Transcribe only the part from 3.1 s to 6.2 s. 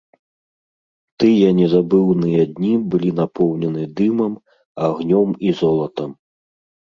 напоўнены дымам, агнём і золатам.